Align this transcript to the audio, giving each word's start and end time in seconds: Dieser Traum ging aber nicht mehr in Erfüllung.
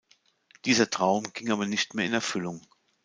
Dieser 0.65 0.89
Traum 0.89 1.31
ging 1.31 1.51
aber 1.51 1.67
nicht 1.67 1.93
mehr 1.93 2.05
in 2.07 2.13
Erfüllung. 2.13 2.63